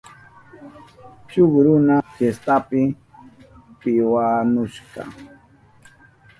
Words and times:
Shuk 1.29 1.53
runa 1.65 1.95
fiestapi 2.13 2.81
piwanushka. 3.79 5.03